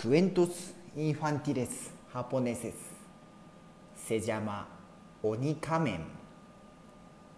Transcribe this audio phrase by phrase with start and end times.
[0.00, 2.72] Cuentos infantiles japoneses.
[3.94, 4.66] Se llama
[5.22, 6.06] Onikamen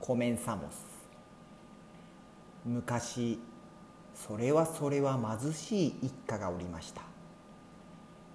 [0.00, 0.94] comenzamos.
[2.64, 3.40] 昔
[4.14, 7.02] それはそれは貧しい一家がおりました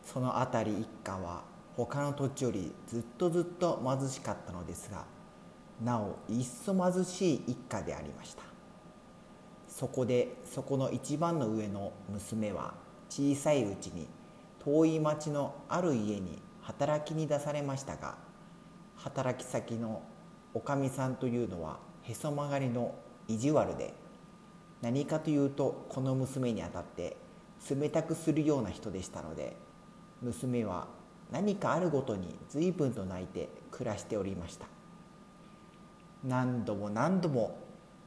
[0.04, 1.44] その辺り一家は
[1.78, 5.06] 他の土地よりずっとずっと貧しかったのですが
[5.82, 8.44] なお一層貧しい一家でありました
[9.68, 14.08] そこでそこの一番の上の娘は小さいうちに
[14.64, 18.16] 遠い町のある家に働きに出されましたが
[18.96, 20.02] 働き先の
[20.54, 22.96] おかみさんというのはへそ曲がりの
[23.28, 23.94] 意地悪で
[24.82, 27.18] 何かというとこの娘にあたって
[27.70, 29.56] 冷たくするような人でしたので
[30.22, 30.88] 娘は
[31.32, 34.66] 何かあるごとに随分と泣いて暮らしておりました。
[36.24, 37.58] 何度も何度も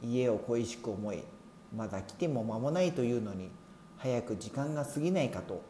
[0.02, 1.23] 家を恋しく思い
[1.74, 3.51] まだ来ても間もないというのに
[4.02, 5.62] 早く時間が過ぎないかと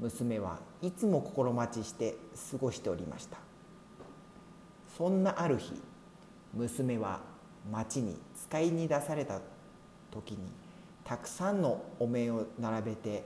[0.00, 2.16] 娘はいつも心待ちして
[2.50, 3.36] 過ごしておりました。
[4.96, 5.74] そんなある日
[6.54, 7.20] 娘は
[7.70, 9.40] 町に使いに出された
[10.10, 10.38] 時に
[11.04, 13.24] たくさんのお面を並べて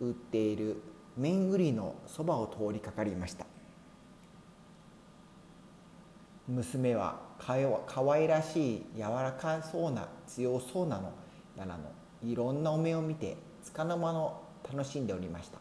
[0.00, 0.80] 売っている
[1.16, 3.44] 面売りのそばを通りかかりました。
[6.46, 7.18] 娘は
[7.88, 11.12] かわいらしい柔らかそうな強そうなの
[11.56, 11.90] やらの
[12.22, 13.36] いろんなお面を見て
[13.66, 15.58] つかの間の楽しんでおりました。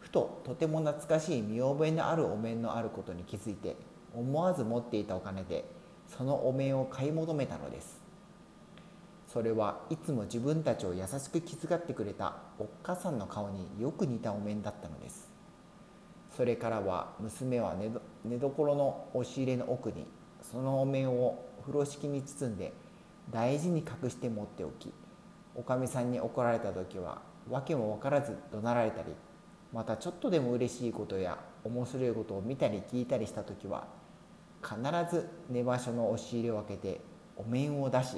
[0.00, 3.76] ふととても懐かしい見覚えのあるお面のあることに気づいて
[4.14, 5.66] 思わず持っていたお金で
[6.08, 8.00] そのお面を買い求めたのです。
[9.28, 15.28] それはいつも自分たちを優しく気遣ってくれたおっかさんの顔によく似たお面だったのです。
[16.34, 17.90] それからは娘は寝
[18.24, 20.06] 寝所の押し入れの奥に
[20.40, 22.72] そのお面を風呂敷に包んで
[23.30, 24.92] 大事に隠して持っておき
[25.54, 29.08] おかみさんに怒られた時は訳も分からず怒鳴られたり
[29.72, 33.86] またちょっとでも嬉しいことや面白いことを見たり聞いたりした時は
[34.62, 34.78] 必
[35.14, 37.00] ず寝場所の押し入れを開けて
[37.36, 38.16] お面を出し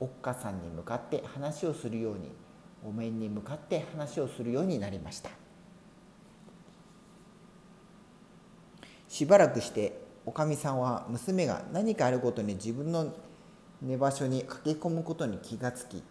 [0.00, 2.30] おっかさんに向かって話をするように
[2.84, 5.30] お面に向かって話をするようになりました。
[9.08, 13.14] しばらくしておかみさんは娘が何かあるごとに自分の
[13.80, 16.02] 寝場所に駆け込むことに気がつき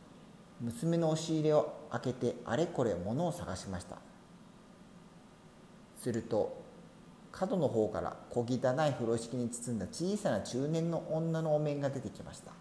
[0.62, 3.97] 娘の押し入れを開けてあれこれ物を探しました。
[5.97, 6.66] すると
[7.31, 8.45] 角の方から小汚
[8.88, 12.51] い風呂敷に包んだ小さな中年の女のお面が出てきました。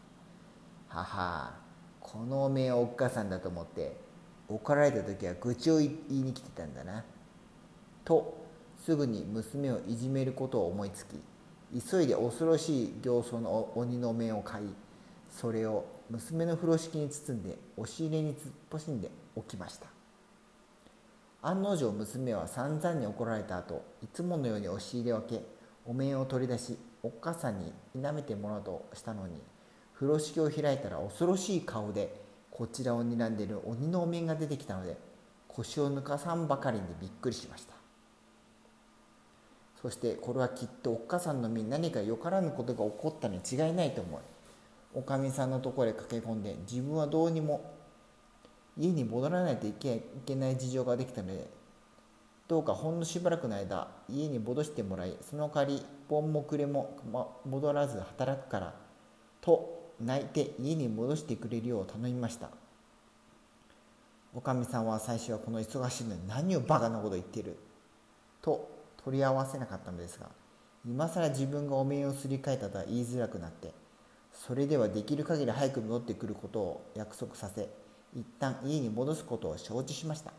[0.89, 1.55] 母
[2.01, 3.97] このお面はおっかさんだと思って
[4.49, 7.05] 怒られた時は愚痴を言いに来てたんだな。
[8.05, 8.47] と
[8.85, 11.19] すぐに娘をいじめることを思いつき
[11.91, 14.69] 急いで恐ろしい形相の鬼の面を買い
[15.31, 19.89] それを娘の風呂敷に包んで押し入れに突っ走んでおきました。
[21.43, 25.45] 案の定娘は散々に怒られた後いつものように押し入れを開け
[25.85, 29.41] お面を取り出しおっかさんに否めてもらおうとしたのに
[29.95, 34.97] 風呂敷を開いたら恐ろしい顔でこちらを睨んでいる鬼のお面が出てきたので
[35.47, 37.75] 腰を抜かさんばかりにびっくりしました。
[39.81, 44.21] そしてこれはきっとおっかさんの身に何かよからぬことが起こったに違いないと思い
[44.95, 47.75] おかみさんのところへ駆け込んで自分はどうにも
[48.79, 51.49] 家に戻らないといけない事情ができたので
[52.49, 56.97] どうかほんのしばらくの間家に戻してもらいその代わり盆も暮れも、
[57.45, 58.75] 戻らず働くから
[59.41, 62.51] と泣いて家に戻してくれるよう頼みました。
[64.35, 67.59] おかみさんは最初はこの忙しいのに何をバカなこと言ってる？
[68.43, 68.71] と
[69.03, 70.27] 取り合わせなかったのですが
[70.87, 73.73] 今更自分がお面をすり替えたとは言いづらくなって
[74.37, 77.69] それではできる限り早く戻ってくることを約束させ
[78.15, 80.33] 一旦家に戻すことを承知しました。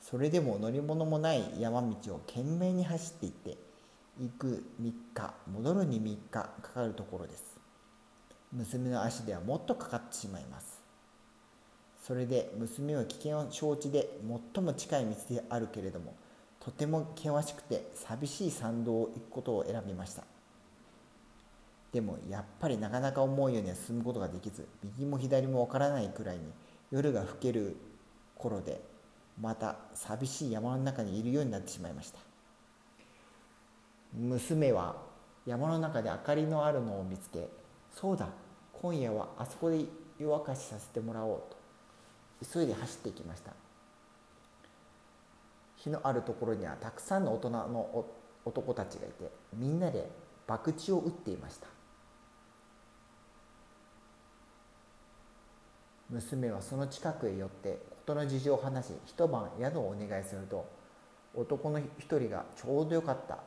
[0.00, 3.56] それでも乗り物もない山道を懸命に走っていって
[4.20, 7.58] 行く3日戻るに3日かかるところです。
[8.52, 10.80] 娘の足ではもっとかかってしまいます。
[12.02, 14.18] それで娘は危険を承知で
[14.54, 16.14] 最も近い道であるけれども
[16.60, 20.24] とても険しくて寂しい山道を行くことを選びました。
[21.92, 26.44] でもやっぱりなかなか思うようには進むことができず右も左もわからないくらいに
[26.90, 27.76] 夜が更ける
[28.36, 28.80] 頃で
[29.40, 32.18] また寂しい山の中にいるようになってしまいました。
[34.14, 34.96] 娘は
[35.46, 37.48] 山の中で明かりのあるのを見つけ
[37.90, 38.28] そうだ
[38.72, 39.84] 今夜はあそこで
[40.18, 41.56] 夜明かしさせてもらおうと
[42.54, 43.52] 急いで走っていきました。
[45.76, 48.06] 火のあるところにはたくさんの大人の
[48.44, 50.10] 男たちがいてみんなで
[50.46, 51.66] 博打を打っていました。
[56.12, 60.68] 娘はその近くへ寄って事の事情を話し一晩宿をお願いすると
[61.34, 63.38] 男の一人がちょうどよかった。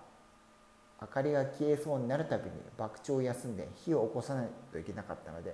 [1.00, 5.54] 明かりが消えそうになるたびに爆鳥を休んで火を起こさないといけなかったので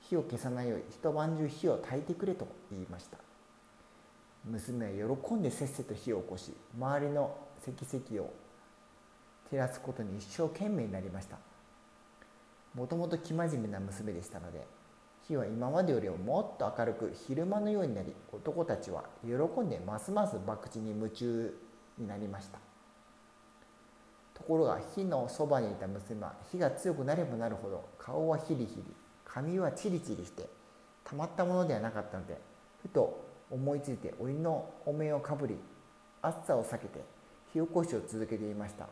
[0.00, 3.18] 火を消さないように一晩中火を焚いてくれと言いました。
[4.44, 8.32] 娘は喜んでせっせと火を起こし周りの石石を
[9.50, 11.36] 照らすことに一生懸命になりました。
[12.74, 14.66] もともと生真面目な娘でしたので
[15.26, 21.58] 火は今までよりももっと明るく昼間のようになり男たちは喜んでますます博打に夢中
[21.98, 22.58] になりました
[24.34, 28.84] ところが火のそばにいた娘は火が強くなればなるほど顔はヒリヒリ
[29.24, 30.46] 髪はチリチリして
[31.04, 32.38] たまったものではなかったので
[32.82, 35.56] ふと思いついて鬼のお面をかぶり
[36.20, 37.00] 暑さを避けて
[37.52, 38.86] 火起こしを続けていました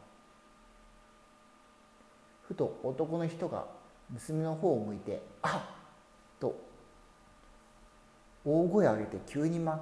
[2.43, 3.67] ふと男の人が
[4.11, 5.79] 娘の方を向いて「あっ!」
[6.43, 6.59] と
[8.45, 9.81] 大声を上げて急に真っ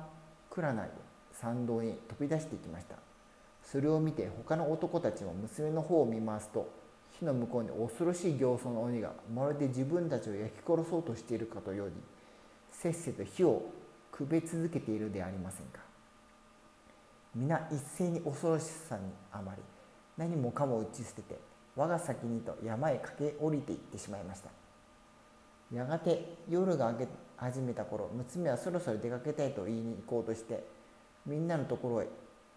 [0.50, 0.86] 暗な
[1.32, 2.96] 参道に飛び出していきました。
[3.64, 6.68] それを見て他の男たちも娘の方を見ますと
[7.18, 11.94] 火の向こうに恐ろしい形相の鬼がまるで自分たちを焼き殺そうとしているかとように
[12.72, 13.62] せっせと火を
[14.12, 15.80] くべ続けているでありませんか。
[17.34, 19.62] 皆一斉に恐ろしさにあまり
[20.18, 21.38] 何もかも打ち捨てて
[21.76, 24.50] 我が先にと山へ駆け下りていってしまいました。
[25.72, 30.64] やがて夜が明け始めた頃娘はそろそろ出かけたいと言いに行こうとして
[31.24, 32.08] みんなのところへ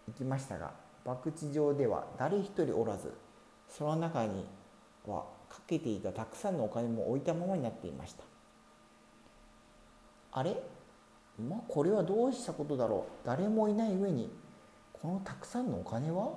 [0.08, 0.72] 行きましたが
[1.04, 3.12] 博打場では誰一人おらず
[3.68, 4.44] その中に
[5.06, 8.24] はかけていたたくさんのお金も置いたままになっていました。
[10.32, 10.56] あれ？
[11.38, 13.26] まあこれはどうしたことだろう？
[13.26, 14.30] 誰もいない上に
[14.92, 16.32] このたくさんのお金は？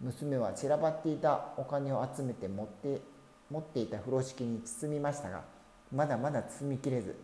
[0.00, 3.02] 娘は散らばっていたお金を集めて持って
[3.50, 5.42] 持っていた風呂敷に包みましたが
[5.92, 7.16] まだまだ包みきれず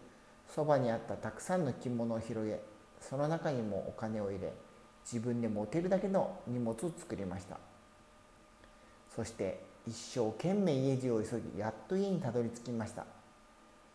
[0.55, 2.61] そばにあったたくさんの着物を広げ
[3.00, 4.52] その中にもお金を入れ
[5.05, 7.58] 自分で持てるだけの荷物を作りました。
[9.14, 13.06] そして一生懸命家路を急ぎやっと家にたどり着きました。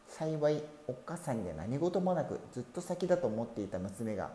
[0.08, 4.30] 幸いおっかさんで何事もなくずっと先だと思っていた娘が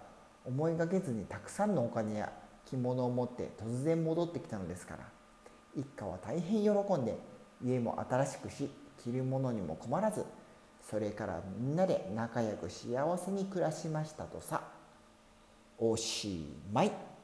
[0.45, 2.33] 思いがけずにたくさんのお金や
[2.67, 5.01] 着物を持って突然戻ってきたのですから
[5.77, 7.19] 一家は大変喜んで
[7.65, 8.71] 家も新しくし
[9.03, 10.25] 着るものにも困らず
[10.89, 14.63] それからみんなで仲良く幸せに暮らしましたとさ
[15.79, 17.16] おしまい。